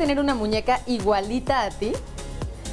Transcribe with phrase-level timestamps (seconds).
[0.00, 1.92] tener una muñeca igualita a ti?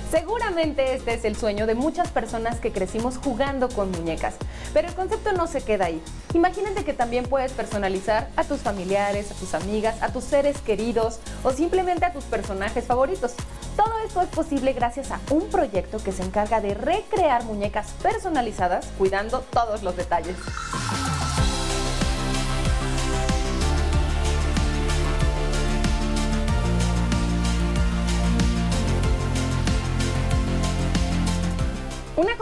[0.09, 4.35] Seguramente este es el sueño de muchas personas que crecimos jugando con muñecas,
[4.73, 6.01] pero el concepto no se queda ahí.
[6.33, 11.19] Imagínate que también puedes personalizar a tus familiares, a tus amigas, a tus seres queridos
[11.43, 13.33] o simplemente a tus personajes favoritos.
[13.75, 18.85] Todo esto es posible gracias a un proyecto que se encarga de recrear muñecas personalizadas
[18.97, 20.37] cuidando todos los detalles.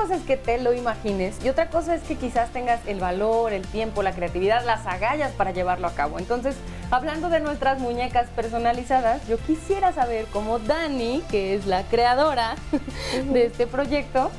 [0.06, 3.54] Cosa es que te lo imagines y otra cosa es que quizás tengas el valor,
[3.54, 6.20] el tiempo, la creatividad, las agallas para llevarlo a cabo.
[6.20, 6.56] Entonces,
[6.92, 12.54] hablando de nuestras muñecas personalizadas, yo quisiera saber cómo Dani, que es la creadora
[13.34, 14.30] de este proyecto,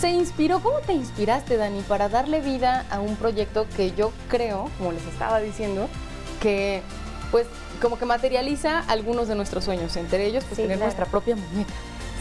[0.00, 0.60] se inspiró.
[0.60, 5.04] ¿Cómo te inspiraste, Dani, para darle vida a un proyecto que yo creo, como les
[5.04, 5.90] estaba diciendo,
[6.40, 6.80] que
[7.30, 7.46] pues
[7.82, 11.74] como que materializa algunos de nuestros sueños, entre ellos pues tener nuestra propia muñeca?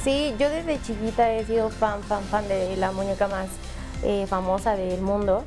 [0.04, 3.48] Sí, yo desde chiquita he sido fan, fan, fan de la muñeca más
[4.04, 5.44] eh, famosa del mundo.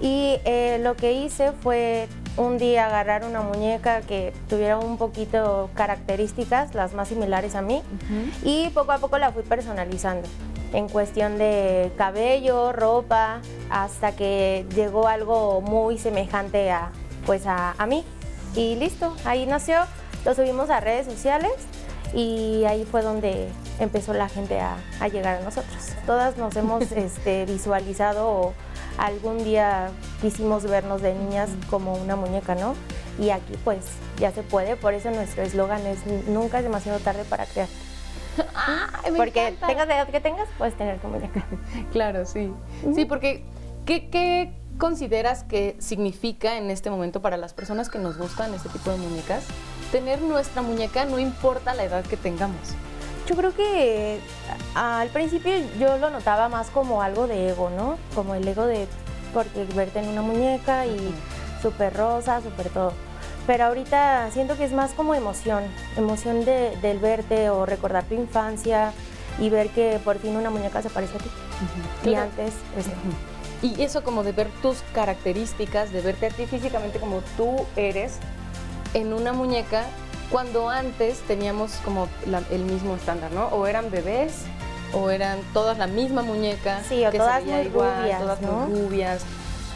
[0.00, 5.70] Y eh, lo que hice fue un día agarrar una muñeca que tuviera un poquito
[5.74, 7.82] características, las más similares a mí,
[8.42, 10.28] y poco a poco la fui personalizando
[10.74, 13.40] en cuestión de cabello, ropa,
[13.70, 16.90] hasta que llegó algo muy semejante a,
[17.24, 18.04] pues a, a mí.
[18.54, 19.78] Y listo, ahí nació,
[20.26, 21.52] lo subimos a redes sociales
[22.16, 24.78] y ahí fue donde empezó la gente a,
[25.08, 25.92] llegar a nosotros.
[26.06, 28.54] Todas nos hemos este, visualizado o
[28.96, 29.90] algún día
[30.22, 32.74] quisimos vernos de niñas como una muñeca, ¿no?
[33.18, 33.84] Y aquí pues
[34.18, 37.68] ya se puede, por eso nuestro eslogan es nunca es demasiado tarde para crear.
[39.16, 41.44] porque tengas la edad que tengas, puedes tener tu muñeca.
[41.92, 42.50] Claro, sí.
[42.94, 43.44] Sí, porque
[43.84, 48.70] ¿qué, ¿qué consideras que significa en este momento para las personas que nos gustan este
[48.70, 49.44] tipo de muñecas
[49.92, 52.74] tener nuestra muñeca no importa la edad que tengamos?
[53.28, 54.20] Yo creo que
[54.74, 57.98] al principio yo lo notaba más como algo de ego, ¿no?
[58.14, 58.86] Como el ego de
[59.34, 61.14] porque verte en una muñeca y
[61.60, 62.92] súper rosa, súper todo.
[63.46, 65.64] Pero ahorita siento que es más como emoción,
[65.96, 68.92] emoción de, del verte o recordar tu infancia
[69.38, 72.10] y ver que por fin una muñeca se parece a ti.
[72.10, 72.86] Y antes, pues,
[73.62, 78.18] Y eso como de ver tus características, de verte a ti físicamente como tú eres
[78.96, 79.84] en una muñeca
[80.30, 82.08] cuando antes teníamos como
[82.50, 83.48] el mismo estándar, ¿no?
[83.48, 84.44] O eran bebés,
[84.94, 89.24] o eran todas la misma muñeca, sí, o todas muy rubias, todas muy rubias,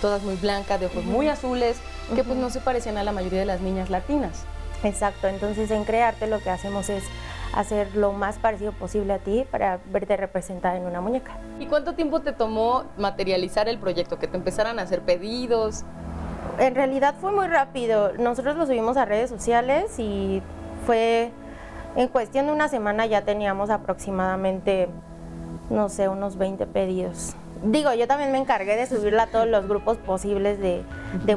[0.01, 1.77] todas muy blancas, de ojos muy azules,
[2.15, 4.45] que pues no se parecían a la mayoría de las niñas latinas.
[4.83, 7.05] Exacto, entonces en Crearte lo que hacemos es
[7.53, 11.37] hacer lo más parecido posible a ti para verte representada en una muñeca.
[11.59, 14.19] ¿Y cuánto tiempo te tomó materializar el proyecto?
[14.19, 15.85] Que te empezaran a hacer pedidos,
[16.61, 18.13] en realidad fue muy rápido.
[18.19, 20.43] Nosotros lo subimos a redes sociales y
[20.87, 21.33] fue
[21.97, 24.89] en cuestión de una semana ya teníamos aproximadamente,
[25.71, 27.35] no sé, unos 20 pedidos.
[27.63, 30.85] Digo, yo también me encargué de subirla a todos los grupos posibles de,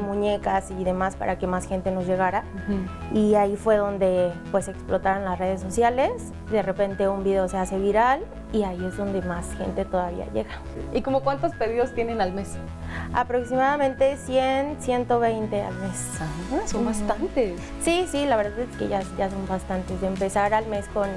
[0.00, 2.44] muñecas y demás para que más gente nos llegara.
[3.12, 6.12] Y ahí fue donde pues explotaron las redes sociales.
[6.50, 10.50] De repente un video se hace viral y ahí es donde más gente todavía llega.
[10.92, 12.56] ¿Y como cuántos pedidos tienen al mes?
[13.12, 16.10] Aproximadamente 100, 120 al mes.
[16.20, 17.60] Ah, son bastantes.
[17.82, 20.00] Sí, sí, la verdad es que ya, ya son bastantes.
[20.00, 21.08] De empezar al mes con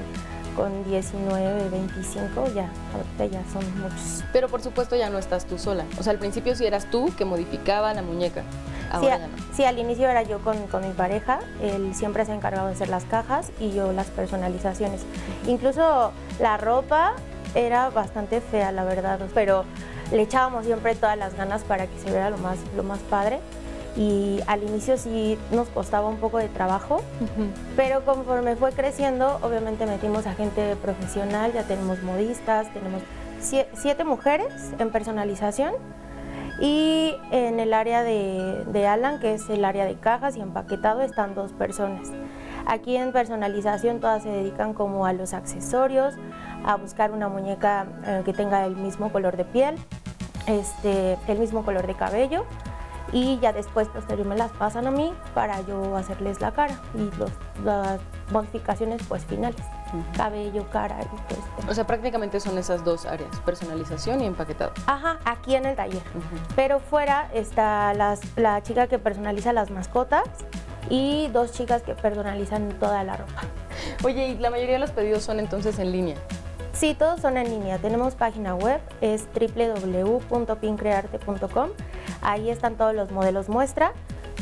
[0.57, 4.23] con 19, 25, ya, ahorita ya son muchos.
[4.33, 5.85] Pero por supuesto ya no estás tú sola.
[5.99, 8.41] O sea, al principio sí eras tú que modificaba la muñeca.
[8.91, 9.33] Ahora sí, ya no.
[9.55, 12.89] sí, al inicio era yo con, mi pareja, él siempre se ha encargado de hacer
[12.89, 15.01] las cajas y yo las personalizaciones.
[15.45, 17.13] Incluso la ropa
[17.53, 19.63] era bastante fea, la verdad, pero
[20.11, 23.39] le echábamos siempre todas las ganas para que se viera lo más, lo más padre
[23.97, 27.01] y al inicio sí nos costaba un poco de trabajo,
[27.75, 33.01] pero conforme fue creciendo, obviamente metimos a gente profesional, ya tenemos modistas, tenemos
[33.41, 35.73] siete mujeres en personalización
[36.61, 41.01] y en el área de, de, Alan, que es el área de cajas y empaquetado,
[41.01, 42.09] están dos personas.
[42.67, 46.15] Aquí en personalización todas se dedican como a los accesorios,
[46.65, 49.75] a buscar una muñeca eh, que tenga el mismo color de piel,
[50.47, 52.45] este, el mismo color de cabello
[53.11, 57.09] y ya después posterior me las pasan a mí para yo hacerles la cara y
[57.17, 57.31] los,
[57.63, 57.99] las
[58.31, 59.61] modificaciones pues finales,
[60.15, 61.69] cabello, cara y pues.
[61.69, 64.71] O sea, prácticamente son esas dos áreas, personalización y empaquetado.
[64.85, 66.01] Ajá, aquí en el taller.
[66.55, 70.27] Pero fuera está las, la chica que personaliza las mascotas
[70.89, 73.41] y dos chicas que personalizan toda la ropa.
[74.03, 76.17] Oye, ¿y la mayoría de los pedidos son entonces en línea?
[76.79, 77.79] Sí, todos son en línea.
[77.79, 81.69] Tenemos página web, es www.pincrearte.com.
[82.21, 83.93] Ahí están todos los modelos muestra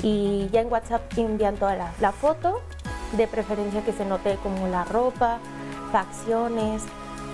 [0.03, 2.59] y ya en WhatsApp envían toda la, foto
[3.15, 5.39] de preferencia que se note como la ropa,
[5.93, 6.83] facciones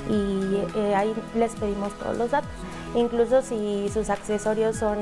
[0.07, 2.51] y eh, ahí les pedimos todos los datos.
[2.93, 4.99] Incluso si sus accesorios son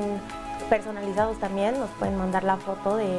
[0.70, 3.18] personalizados también, nos pueden mandar la foto de,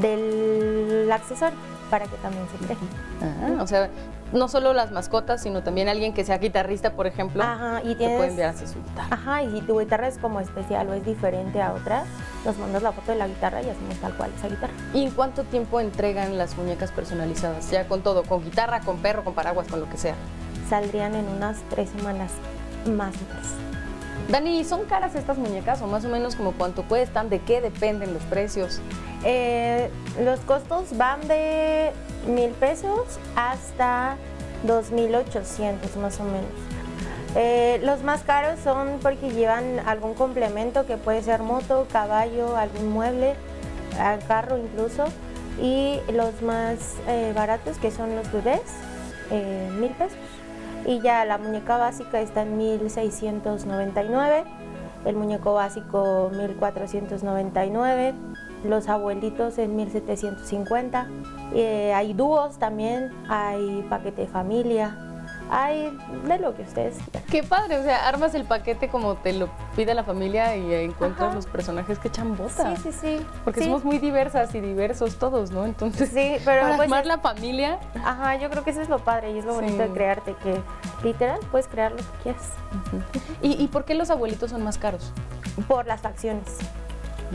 [0.00, 1.56] del accesorio
[1.88, 2.76] para que también se cree.
[3.22, 3.88] Ah, o sea,
[4.32, 7.94] no solo las mascotas, sino también alguien que sea guitarrista, por ejemplo, Ajá, y te
[7.94, 9.08] puede tienes, enviarse su guitarra.
[9.10, 12.04] ajá, y si tu guitarra es como especial o es diferente a otra,
[12.44, 14.72] nos mandas la foto de la guitarra y hacemos tal cual esa guitarra.
[14.92, 17.70] ¿Y en cuánto tiempo entregan las muñecas personalizadas?
[17.70, 20.14] Ya con todo, con guitarra, con perro, con paraguas, con lo que sea.
[20.68, 22.32] Saldrían en unas tres semanas
[22.86, 23.46] más o menos.
[24.28, 27.28] Dani, ¿son caras estas muñecas o más o menos como cuánto cuestan?
[27.30, 28.80] ¿De qué dependen los precios?
[29.24, 29.88] Eh,
[30.24, 31.92] los costos van de
[32.26, 34.16] mil pesos hasta
[34.66, 36.50] 2.800 más o menos.
[37.34, 42.88] Eh, los más caros son porque llevan algún complemento que puede ser moto, caballo, algún
[42.88, 43.34] mueble,
[44.26, 45.04] carro incluso.
[45.60, 48.62] Y los más eh, baratos que son los bebés,
[49.30, 50.18] eh, mil pesos.
[50.86, 54.44] Y ya la muñeca básica está en 1699,
[55.04, 58.14] el muñeco básico 1499,
[58.70, 61.06] los abuelitos en 1750.
[61.54, 64.96] Eh, hay dúos también, hay paquete de familia,
[65.50, 65.96] hay
[66.26, 67.22] de lo que ustedes quieran.
[67.30, 71.28] Qué padre, o sea, armas el paquete como te lo pide la familia y encuentras
[71.28, 71.34] Ajá.
[71.36, 72.74] los personajes que echan bota.
[72.76, 73.26] Sí, sí, sí.
[73.44, 73.66] Porque Sí.
[73.66, 75.64] somos muy diversas y diversos todos, ¿no?
[75.64, 78.98] Entonces, Sí, pero para pues armar la familia, Ajá, yo creo que eso es lo
[78.98, 79.60] padre y es lo Sí.
[79.60, 80.60] bonito de crearte, que
[81.04, 82.50] literal puedes crear lo que quieras
[83.42, 85.12] ¿Y, y por qué los abuelitos son más caros?
[85.68, 86.44] por las facciones.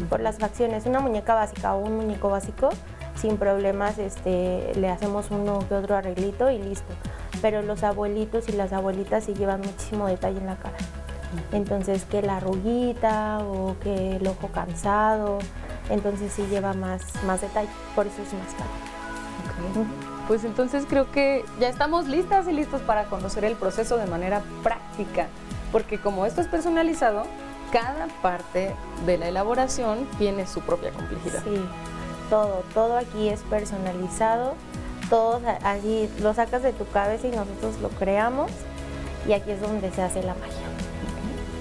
[0.10, 0.86] Por las facciones.
[0.86, 2.70] Una muñeca básica o un muñeco básico,
[3.16, 6.94] sin problemas, este, le hacemos uno que otro arreglito y listo.
[7.42, 10.78] Pero los abuelitos y las abuelitas sí llevan muchísimo detalle en la cara.
[11.52, 15.40] Entonces, que la arruguita o que el ojo cansado,
[15.90, 18.70] entonces sí lleva más, más detalle, por eso es más caro.
[20.28, 24.42] Pues entonces creo que ya estamos listas y listos para conocer el proceso de manera
[24.64, 25.28] práctica,
[25.72, 27.24] porque como esto es personalizado,
[27.72, 28.76] cada parte
[29.06, 31.44] de la elaboración tiene su propia complejidad.
[31.44, 31.62] Sí,
[32.30, 34.56] todo, todo aquí es personalizado,
[35.10, 38.52] todo a- allí lo sacas de tu cabeza y nosotros lo creamos
[39.28, 40.56] y aquí es donde se hace la magia.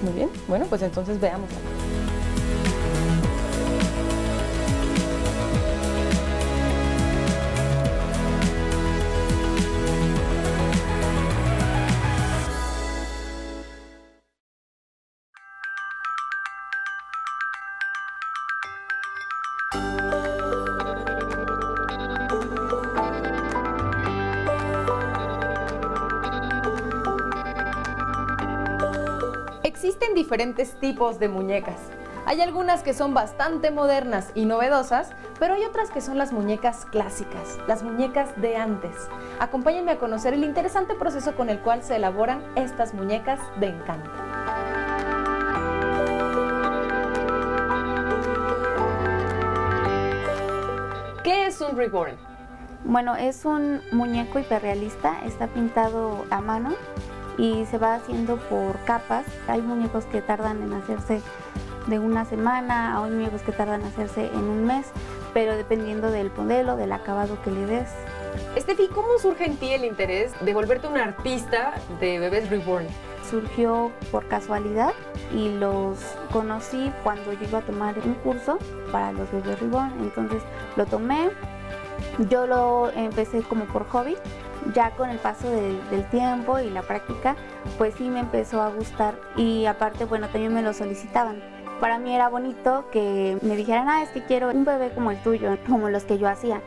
[0.03, 1.49] Muy bien, bueno, pues entonces veamos.
[29.83, 31.79] Existen diferentes tipos de muñecas.
[32.27, 36.85] Hay algunas que son bastante modernas y novedosas, pero hay otras que son las muñecas
[36.85, 38.91] clásicas, las muñecas de antes.
[39.39, 44.11] Acompáñenme a conocer el interesante proceso con el cual se elaboran estas muñecas de encanto.
[51.23, 52.17] ¿Qué es un reborn?
[52.83, 56.75] Bueno, es un muñeco hiperrealista, está pintado a mano
[57.41, 59.25] y se va haciendo por capas.
[59.47, 61.21] Hay muñecos que tardan en hacerse
[61.87, 64.85] de una semana, hay muñecos que tardan en hacerse en un mes,
[65.33, 67.89] pero dependiendo del modelo, del acabado que le des.
[68.55, 72.85] Estefi, ¿cómo surge en ti el interés de volverte una artista de bebés reborn?
[73.27, 74.93] Surgió por casualidad
[75.33, 75.97] y los
[76.31, 78.59] conocí cuando yo iba a tomar un curso
[78.91, 79.91] para los bebés reborn.
[79.99, 80.43] Entonces
[80.75, 81.31] lo tomé,
[82.29, 84.15] yo lo empecé como por hobby,
[84.73, 87.35] ya con el paso de- del tiempo y la práctica,
[87.77, 91.41] pues sí me empezó a gustar y aparte, bueno, también me lo solicitaban.
[91.79, 95.17] Para mí era bonito que me dijeran, ah, es que quiero un bebé como el
[95.23, 96.61] tuyo, como los que yo hacía.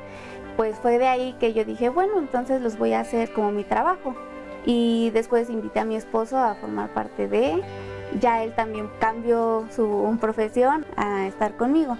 [0.56, 3.64] Pues fue de ahí que yo dije, bueno, entonces los voy a hacer como mi
[3.64, 4.14] trabajo.
[4.66, 7.62] Y después invité a mi esposo a formar parte de,
[8.18, 11.96] ya él también cambió su profesión a estar conmigo.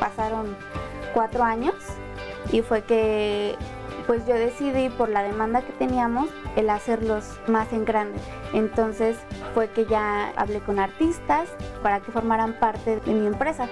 [0.00, 0.56] Pasaron
[1.14, 1.74] cuatro años
[2.50, 3.56] y fue que
[4.08, 8.18] pues yo decidí por la demanda que teníamos el hacerlos más en grande.
[8.54, 9.18] Entonces
[9.52, 11.50] fue que ya hablé con artistas
[11.82, 13.68] para que formaran parte de mi empresa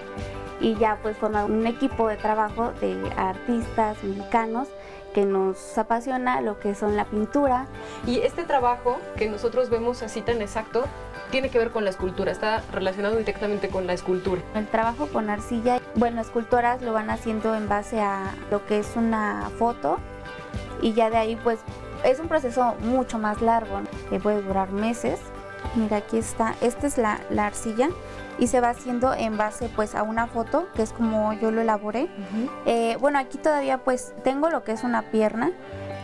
[0.61, 4.69] y ya pues formar un equipo de trabajo de artistas mexicanos
[5.15, 7.67] que nos apasiona lo que son la pintura,
[8.07, 10.85] Y este trabajo que nosotros vemos así tan exacto
[11.31, 14.43] tiene que ver con la escultura, está relacionado directamente con la escultura.
[14.55, 18.95] El trabajo con arcilla, bueno, escultoras lo van haciendo en base a lo que es
[18.95, 19.99] una foto
[20.83, 21.61] y ya de ahí pues
[22.05, 23.81] es un proceso mucho más largo,
[24.11, 25.19] que puede durar meses.
[25.75, 27.89] Mira, aquí está, esta es la, la arcilla
[28.39, 31.61] y se va haciendo en base pues a una foto, que es como yo lo
[31.61, 32.09] elaboré.
[32.67, 35.53] Eh, bueno, aquí todavía pues tengo lo que es una pierna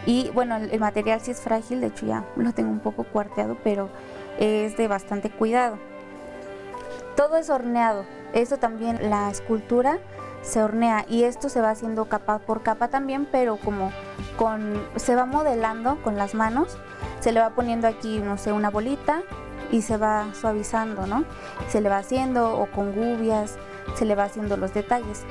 [0.07, 3.57] y bueno, el, material sí es frágil, de hecho ya lo tengo un poco cuarteado,
[3.63, 3.89] pero
[4.39, 5.79] es de bastante cuidado.
[7.17, 9.99] Todo es horneado, eso también, la escultura
[10.43, 13.93] se hornea y esto se va haciendo capa por capa también, pero como
[14.37, 16.77] con se va modelando con las manos,
[17.21, 19.23] se le va poniendo aquí, no sé, una bolita
[19.71, 21.25] y se va suavizando, ¿no?
[21.69, 23.57] Se le va haciendo o con gubias,
[23.95, 25.25] se le va haciendo los detalles.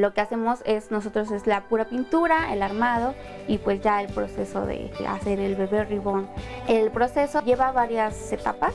[0.00, 3.14] Lo que hacemos es nosotros es la pura pintura, el armado
[3.46, 6.28] y pues ya el proceso de hacer el bebé ribbon.
[6.66, 8.74] El proceso lleva varias etapas,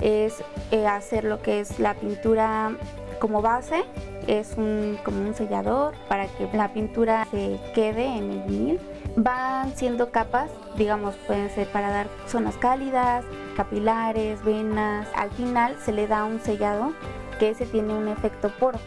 [0.00, 2.76] es eh, hacer lo que es la pintura
[3.18, 3.84] como base,
[4.26, 8.80] es un, como un sellador para que la pintura se quede en el vinil.
[9.16, 13.24] Van siendo capas, digamos, pueden ser para dar zonas cálidas,
[13.56, 15.06] capilares, venas.
[15.14, 16.92] Al final se le da un sellado
[17.38, 18.78] que ese tiene un efecto poro.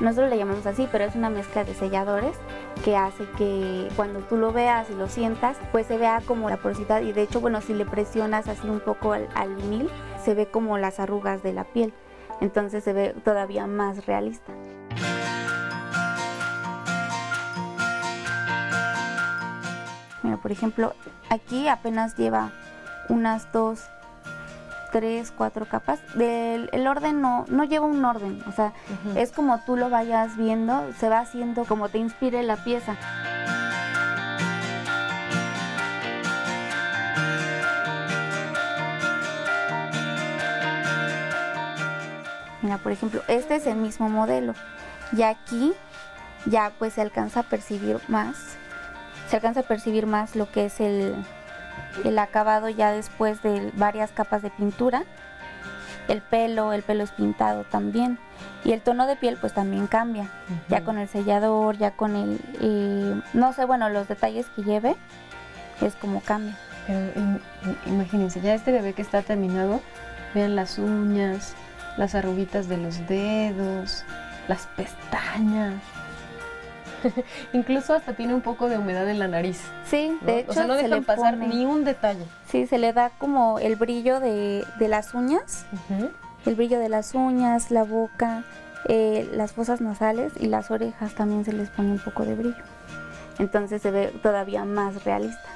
[0.00, 2.36] Nosotros le llamamos así, pero es una mezcla de selladores
[2.84, 6.56] que hace que cuando tú lo veas y lo sientas, pues se vea como la
[6.56, 9.90] porosidad y de hecho, bueno, si le presionas así un poco al, vinil,
[10.24, 11.92] se ve como las arrugas de la piel.
[12.40, 14.52] Entonces se ve todavía más realista.
[20.22, 20.94] Mira, por ejemplo,
[21.28, 22.52] aquí apenas lleva
[23.08, 23.90] unas dos,
[24.90, 26.00] tres, cuatro capas.
[26.18, 28.72] el orden no, no lleva un orden, o sea,
[29.16, 32.96] es como tú lo vayas viendo, se va haciendo como te inspire la pieza.
[42.62, 44.54] Mira, por ejemplo, este es el mismo modelo.
[45.16, 45.72] Y aquí
[46.46, 48.56] ya pues se alcanza a percibir más,
[49.28, 51.14] se alcanza a percibir más lo que es el,
[52.04, 55.04] el acabado ya después de varias capas de pintura.
[56.08, 58.18] El pelo, el pelo es pintado también.
[58.64, 60.30] Y el tono de piel pues también cambia.
[60.68, 62.40] Ya con el sellador, ya con el...
[62.60, 64.96] Eh, no sé, bueno, los detalles que lleve
[65.80, 66.56] es como cambia.
[66.86, 67.00] Pero
[67.86, 69.80] imagínense, ya este bebé que está terminado,
[70.34, 71.54] vean las uñas,
[71.98, 74.04] las arruguitas de los dedos,
[74.48, 75.74] las pestañas.
[77.52, 79.60] Incluso hasta tiene un poco de humedad en la nariz.
[79.84, 80.50] Sí, de hecho.
[80.50, 82.24] O sea, no dejan pasar ni un detalle.
[82.50, 85.66] Sí, se le da como el brillo de, las uñas,
[86.46, 88.44] el brillo de las uñas, la boca,
[88.88, 92.64] eh, las fosas nasales y las orejas también se les pone un poco de brillo.
[93.38, 95.48] Entonces se ve todavía más realista.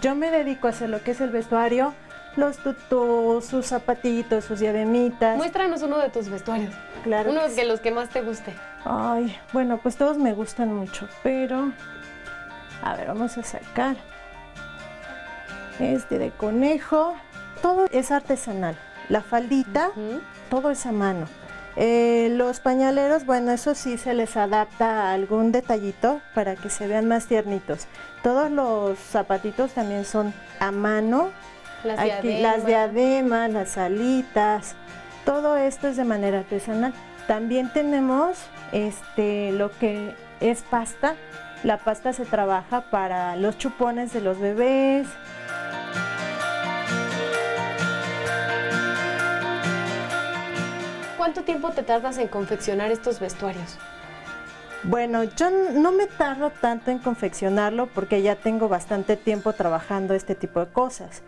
[0.00, 1.94] Yo me dedico a hacer lo que es el vestuario
[2.36, 5.36] los tutus, sus zapatitos, sus diademitas.
[5.36, 6.72] Muéstranos uno de tus vestuarios.
[7.02, 7.30] Claro.
[7.30, 8.54] Uno de los que más te guste.
[8.84, 11.72] Ay, bueno, pues todos me gustan mucho, pero
[12.82, 13.96] a ver, vamos a sacar
[15.78, 17.14] este de conejo.
[17.62, 18.76] Todo es artesanal.
[19.08, 19.90] La faldita,
[20.50, 21.26] todo es a mano.
[21.76, 26.86] Eh, los pañaleros, bueno, eso sí se les adapta a algún detallito para que se
[26.86, 27.86] vean más tiernitos.
[28.22, 31.30] Todos los zapatitos también son a mano,
[31.84, 33.50] las, diademas.
[33.50, 34.74] las alitas,
[35.24, 36.92] todo esto es de manera artesanal.
[37.26, 38.38] También tenemos
[38.72, 41.14] este, lo que es pasta.
[41.62, 45.06] La pasta se trabaja para los chupones de los bebés.
[51.16, 53.78] ¿Cuánto tiempo te tardas en confeccionar estos vestuarios?
[54.82, 60.34] Bueno, yo no me tardo tanto en confeccionarlo porque ya tengo bastante tiempo trabajando este
[60.34, 61.22] tipo de cosas.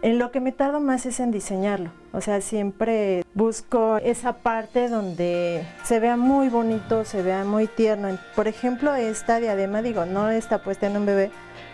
[0.00, 1.90] En lo que me tardo más es en diseñarlo.
[2.12, 8.16] O sea, siempre busco esa parte donde se vea muy bonito, se vea muy tierno.
[8.36, 11.32] Por ejemplo, esta diadema, digo, no está puesta en un bebé,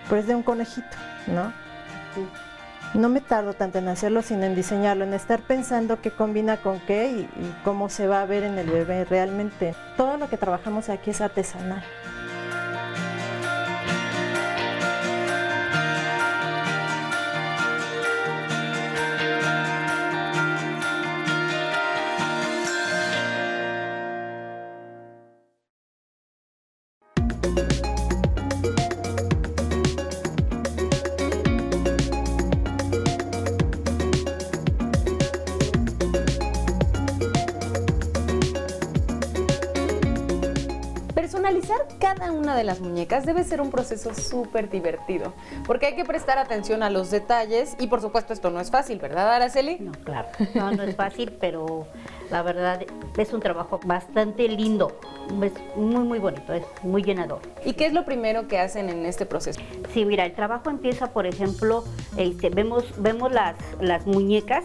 [0.08, 1.52] pero es de un conejito, ¿no?
[2.98, 6.80] No me tardo tanto en hacerlo, sino en diseñarlo, en estar pensando qué combina con
[6.80, 9.74] qué y, y cómo se va a ver en el bebé realmente.
[9.98, 11.84] Todo lo que trabajamos aquí es artesanal.
[27.44, 27.93] Thank you
[41.98, 45.32] Cada una de las muñecas debe ser un proceso súper divertido,
[45.66, 48.98] porque hay que prestar atención a los detalles y por supuesto esto no es fácil,
[48.98, 49.78] ¿verdad, Araceli?
[49.80, 51.86] No, claro, no, no es fácil, pero
[52.30, 52.84] la verdad
[53.16, 54.98] es un trabajo bastante lindo,
[55.42, 57.40] es muy, muy bonito, es muy llenador.
[57.64, 59.60] ¿Y qué es lo primero que hacen en este proceso?
[59.92, 61.84] Sí, mira, el trabajo empieza, por ejemplo,
[62.16, 64.64] este, vemos, vemos las, las muñecas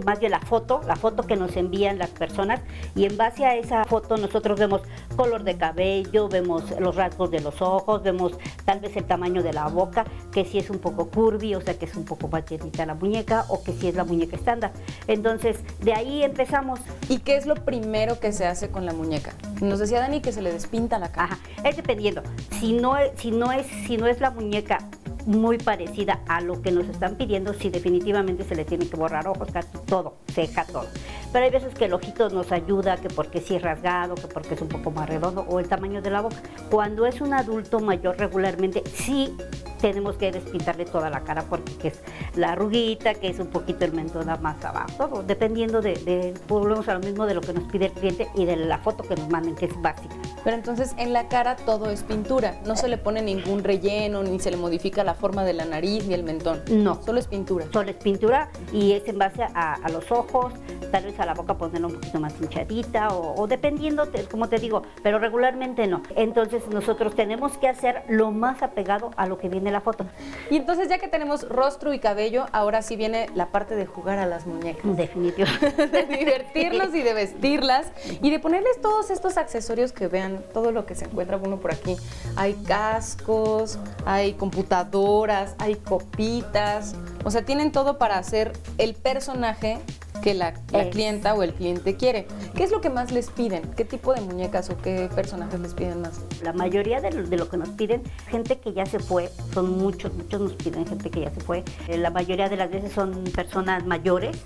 [0.00, 2.60] más bien la foto, la foto que nos envían las personas
[2.94, 4.82] y en base a esa foto nosotros vemos
[5.16, 8.32] color de cabello, vemos los rasgos de los ojos, vemos
[8.64, 11.78] tal vez el tamaño de la boca, que si es un poco curvy, o sea
[11.78, 12.44] que es un poco más
[12.86, 14.72] la muñeca o que si es la muñeca estándar.
[15.06, 16.80] Entonces, de ahí empezamos.
[17.08, 19.32] ¿Y qué es lo primero que se hace con la muñeca?
[19.60, 21.22] Nos decía Dani que se le despinta la cara.
[21.22, 22.22] Ajá, es dependiendo.
[22.58, 24.78] Si no, si no es, si no es la muñeca
[25.26, 29.26] muy parecida a lo que nos están pidiendo, si definitivamente se le tiene que borrar
[29.26, 29.48] ojos,
[29.86, 30.86] todo, ceja, todo.
[31.32, 34.54] Pero hay veces que el ojito nos ayuda, que porque si es rasgado, que porque
[34.54, 36.36] es un poco más redondo o el tamaño de la boca.
[36.70, 39.34] Cuando es un adulto mayor regularmente, sí
[39.82, 42.00] tenemos que despintarle toda la cara porque es
[42.36, 47.00] la arruguita, que es un poquito el mentón más abajo, dependiendo de, volvemos a lo
[47.00, 49.56] mismo de lo que nos pide el cliente y de la foto que nos manden,
[49.56, 50.14] que es básica.
[50.44, 54.38] Pero entonces en la cara todo es pintura, no se le pone ningún relleno, ni
[54.38, 56.62] se le modifica la forma de la nariz ni el mentón.
[56.70, 57.02] No.
[57.02, 57.66] Solo es pintura.
[57.72, 60.54] Solo es pintura y es en base a, los ojos,
[60.92, 64.58] tal vez a la boca ponerla un poquito más hinchadita o, o dependiendo, como te
[64.58, 66.02] digo, pero regularmente no.
[66.14, 70.06] Entonces nosotros tenemos que hacer lo más apegado a lo que viene la foto.
[70.50, 74.18] Y entonces ya que tenemos rostro y cabello, ahora sí viene la parte de jugar
[74.18, 74.96] a las muñecas.
[74.96, 75.86] Definitivamente.
[75.86, 77.86] de divertirlos y de vestirlas
[78.20, 81.72] y de ponerles todos estos accesorios que vean, todo lo que se encuentra uno por
[81.72, 81.96] aquí.
[82.36, 89.78] Hay cascos, hay computadoras, hay copitas, o sea, tienen todo para hacer el personaje
[90.22, 90.54] que la,
[90.90, 92.26] clienta o el cliente quiere.
[92.54, 93.62] ¿Qué es lo que más les piden?
[93.76, 96.20] ¿Qué tipo de muñecas o qué personajes les piden más?
[96.42, 100.40] La mayoría de lo, que nos piden, gente que ya se fue, son muchos, muchos
[100.40, 101.64] nos piden gente que ya se fue.
[101.88, 104.36] Eh, la mayoría de las veces son personas mayores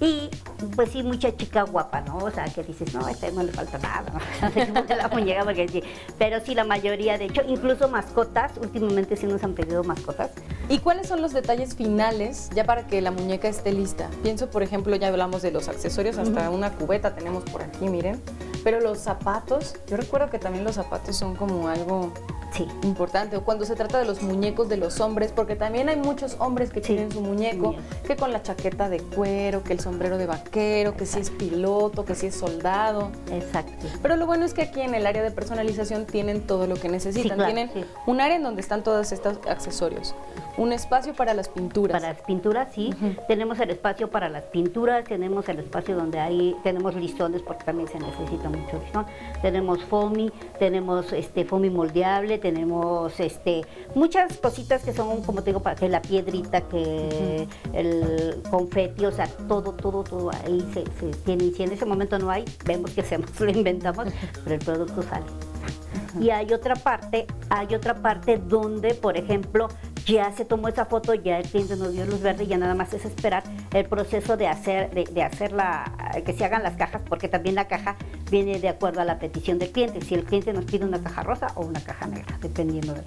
[0.00, 0.30] y
[0.76, 2.18] pues sí, mucha chica guapa, ¿no?
[2.18, 4.04] O sea, que dices, no, a este no le falta nada,
[4.74, 4.96] ¿no?
[4.96, 5.82] la muñeca porque sí.
[6.18, 10.30] Pero sí, la mayoría, de hecho, incluso mascotas, últimamente sí nos han pedido mascotas.
[10.68, 14.08] ¿Y cuáles son los detalles finales ya para que la muñeca esté lista?
[14.22, 18.22] Pienso, por ejemplo, ya hablamos de los accesorios, hasta una cubeta tenemos por aquí, miren.
[18.64, 22.12] Pero los zapatos, yo recuerdo que también los zapatos son como algo
[22.54, 22.66] sí.
[22.82, 23.36] importante.
[23.36, 26.70] O cuando se trata de los muñecos de los hombres, porque también hay muchos hombres
[26.70, 27.74] que tienen su muñeco,
[28.06, 32.04] que con la chaqueta de cuero, que el sombrero de vaquero, que si es piloto,
[32.04, 33.10] que si es soldado.
[33.30, 33.86] Exacto.
[34.02, 36.88] Pero lo bueno es que aquí en el área de personalización tienen todo lo que
[36.88, 37.44] necesitan.
[37.44, 37.70] tienen
[38.06, 40.14] un área en donde están todos estos accesorios.
[40.56, 42.00] Un espacio para las pinturas.
[42.00, 42.94] Para las pinturas, sí.
[43.26, 47.88] Tenemos el espacio para las pinturas, tenemos el espacio donde hay, tenemos listones, porque también
[47.88, 49.06] se necesita mucho listón.
[49.42, 53.62] Tenemos foamy, tenemos este foamy moldeable, tenemos este
[53.94, 59.12] muchas cositas que son, como te digo, para que la piedrita, que el confeti, o
[59.12, 60.82] sea, todo, todo, todo ahí se,
[61.24, 61.44] tiene.
[61.44, 64.06] Y si en ese momento no hay, vemos que hacemos, lo inventamos,
[64.44, 65.26] pero el producto sale.
[66.20, 69.68] Y hay otra parte, hay otra parte donde, por ejemplo,
[70.06, 72.92] ya se tomó esa foto, ya el cliente nos dio luz verde ya nada más
[72.92, 75.92] es esperar el proceso de hacer, de, hacer la,
[76.24, 77.96] que se hagan las cajas, porque también la caja
[78.30, 80.00] viene de acuerdo a la petición del cliente.
[80.02, 83.02] Si el cliente nos pide una caja rosa o una caja negra, dependiendo de.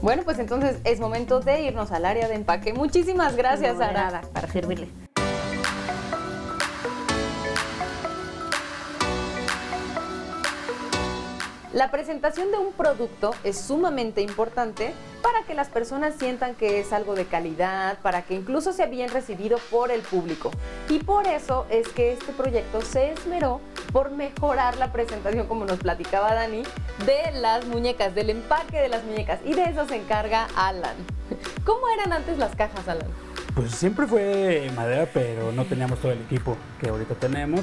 [0.00, 2.72] Bueno, pues entonces es momento de irnos al área de empaque.
[2.72, 5.01] Muchísimas gracias, no, Nada, para servirles.
[11.72, 16.92] La presentación de un producto es sumamente importante para que las personas sientan que es
[16.92, 20.50] algo de calidad, para que incluso sea bien recibido por el público.
[20.90, 25.78] Y por eso es que este proyecto se esmeró por mejorar la presentación, como nos
[25.78, 26.62] platicaba Dani,
[27.06, 29.40] de las muñecas, del empaque de las muñecas.
[29.42, 30.96] Y de eso se encarga Alan.
[31.64, 33.08] ¿Cómo eran antes las cajas, Alan?
[33.54, 37.62] Pues siempre fue madera, pero no teníamos todo el equipo que ahorita tenemos.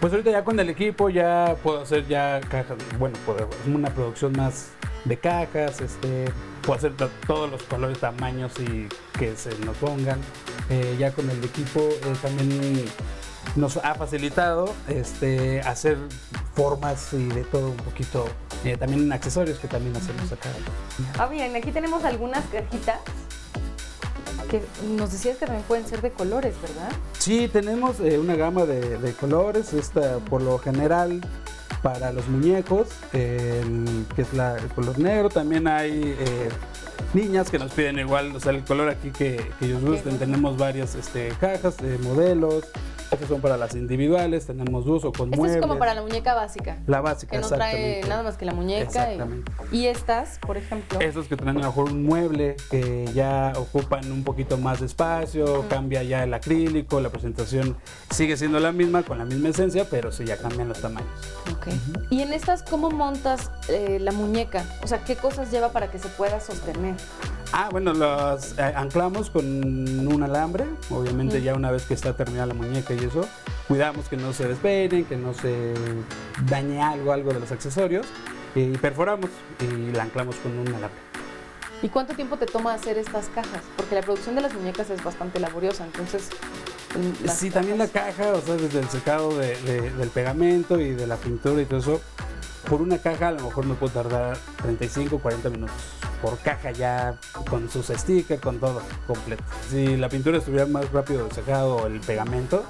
[0.00, 4.32] Pues ahorita ya con el equipo ya puedo hacer ya cajas, bueno, puedo, una producción
[4.32, 4.70] más
[5.04, 6.26] de cajas, este,
[6.62, 6.92] puedo hacer
[7.26, 10.20] todos los colores, tamaños y que se nos pongan.
[10.68, 12.84] Eh, ya con el equipo eh, también
[13.54, 15.96] nos ha facilitado este, hacer
[16.54, 18.26] formas y de todo un poquito,
[18.64, 20.50] eh, también accesorios que también hacemos acá.
[21.18, 23.00] Ah, bien, aquí tenemos algunas cajitas
[24.46, 24.62] que
[24.96, 26.90] nos decías que también pueden ser de colores, ¿verdad?
[27.18, 31.20] Sí, tenemos eh, una gama de, colores, esta por lo general
[31.82, 33.60] para los muñecos, que
[34.16, 36.48] es el color negro, también hay eh,
[37.14, 40.94] niñas que nos piden igual, o sea, el color aquí que, ellos gusten, tenemos varias
[40.94, 42.64] este, cajas de modelos,
[43.10, 46.34] Estas son para las individuales, tenemos de uso con Esta es como para la muñeca
[46.34, 46.78] básica.
[46.86, 48.80] La básica, Que no trae nada más que la muñeca.
[48.82, 49.52] y- Exactamente.
[49.70, 51.00] Y, estas, por ejemplo.
[51.00, 54.86] Esos que traen a lo mejor un mueble que ya ocupan un poquito más de
[54.86, 57.76] espacio, cambia ya el acrílico, la presentación
[58.10, 61.08] sigue siendo la misma, con la misma esencia, pero sí ya cambian los tamaños.
[61.56, 61.68] Ok.
[62.10, 64.64] Y en estas, ¿cómo montas eh, la muñeca?
[64.82, 66.94] O sea, ¿qué cosas lleva para que se pueda sostener?
[67.52, 72.46] Ah, bueno, los eh, anclamos con un alambre, obviamente ya una vez que está terminada
[72.46, 73.26] la muñeca y eso,
[73.68, 75.72] cuidamos que no se despeguen, que no se
[76.48, 78.06] dañe algo, algo de los accesorios,
[78.54, 79.30] y perforamos
[79.60, 80.98] y la anclamos con un alambre.
[81.82, 83.62] ¿Y cuánto tiempo te toma hacer estas cajas?
[83.76, 86.28] Porque la producción de las muñecas es bastante laboriosa, entonces...
[87.22, 90.90] las Sí, también la caja, o sea, desde el secado de- de- del pegamento y
[90.94, 92.00] de la pintura y todo eso,
[92.68, 95.76] por una caja a lo mejor me puedo tardar 35, 40 minutos.
[96.26, 97.14] Por caja ya
[97.48, 99.44] con sus stickers, con todo completo.
[99.70, 102.64] Si la pintura estuviera más rápido secado el pegamento,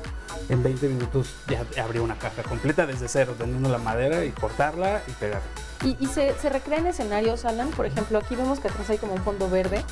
[0.48, 5.02] en 20 minutos ya habría una caja completa desde cero, teniendo la madera y cortarla
[5.08, 5.42] y pegar.
[5.84, 7.68] ¿Y, y se, se recrean escenarios, Alan?
[7.70, 9.84] Por ejemplo, aquí vemos que atrás hay como un fondo verde.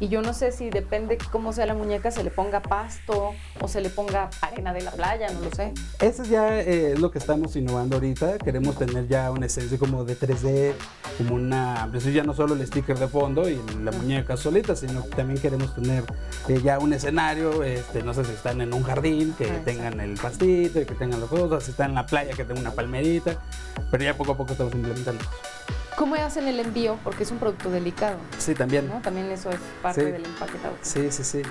[0.00, 3.68] Y yo no sé si depende cómo sea la muñeca, se le ponga pasto o
[3.68, 5.74] se le ponga arena de la playa, no lo sé.
[6.00, 8.38] Eso ya eh, es lo que estamos innovando ahorita.
[8.38, 10.72] Queremos tener ya una esencia como de 3D,
[11.18, 11.86] como una.
[11.92, 15.40] Pues ya no solo el sticker de fondo y la muñeca solita, sino que también
[15.40, 16.04] queremos tener
[16.48, 17.62] eh, ya un escenario.
[17.64, 20.94] Este, no sé si están en un jardín, que Ah, tengan el pastito y que
[20.94, 21.64] tengan las cosas.
[21.64, 23.36] Si están en la playa, que tengan una palmerita.
[23.90, 25.24] Pero ya poco a poco estamos implementando.
[25.96, 26.96] ¿Cómo hacen el envío?
[27.02, 28.88] Porque es un producto delicado, Sí, también.
[28.88, 29.00] ¿no?
[29.00, 30.10] También eso es parte Sí.
[30.12, 30.74] del empaquetado.
[30.82, 31.42] Sí, sí, sí.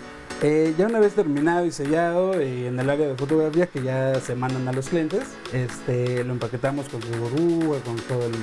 [0.41, 4.15] Eh, ya una vez terminado y sellado eh, en el área de fotografía que ya
[4.21, 8.35] se mandan a los clientes, este, lo empaquetamos con su burbuja, con todo el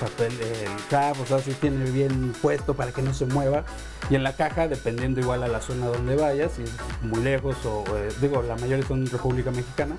[0.00, 3.64] papel, el cap, o sea, si tiene bien puesto para que no se mueva.
[4.08, 7.56] Y en la caja, dependiendo igual a la zona donde vayas, si es muy lejos
[7.64, 9.96] o, eh, digo, la mayoría son República Mexicana,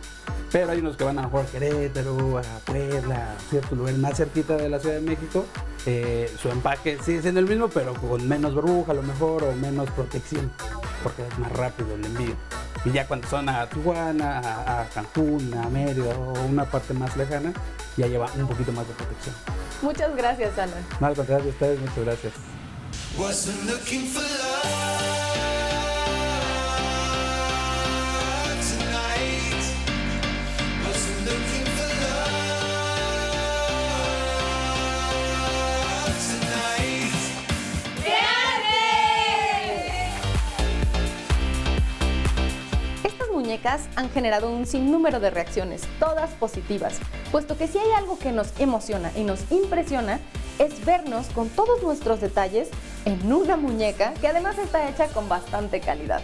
[0.51, 4.57] pero hay unos que van a mejor a Querétaro, a Puebla, cierto lugar más cerquita
[4.57, 5.45] de la Ciudad de México,
[5.85, 9.55] eh, su empaque sigue siendo el mismo, pero con menos burbuja a lo mejor o
[9.55, 10.51] menos protección,
[11.03, 12.35] porque es más rápido el envío.
[12.85, 17.15] Y ya cuando son a Tijuana, a, a Cancún, a Mérida o una parte más
[17.15, 17.53] lejana,
[17.97, 19.35] ya lleva un poquito más de protección.
[19.81, 20.83] Muchas gracias, Alan.
[20.99, 22.33] No, al contrario, a ustedes, muchas gracias.
[43.95, 46.99] han generado un sinnúmero de reacciones, todas positivas,
[47.31, 50.19] puesto que si hay algo que nos emociona y nos impresiona,
[50.57, 52.69] es vernos con todos nuestros detalles
[53.03, 56.21] en una muñeca que además está hecha con bastante calidad.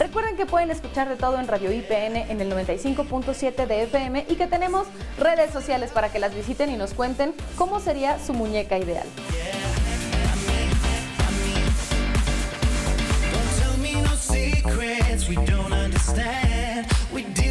[0.00, 4.34] Recuerden que pueden escuchar de todo en Radio IPN en el 95.7 de FM y
[4.34, 8.76] que tenemos redes sociales para que las visiten y nos cuenten cómo sería su muñeca
[8.78, 9.06] ideal.
[17.12, 17.43] we did.